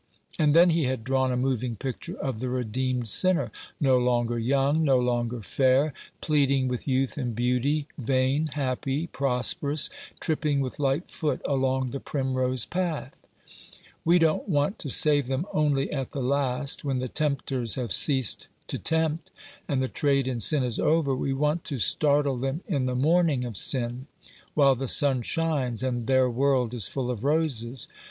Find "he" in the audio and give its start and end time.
0.71-0.85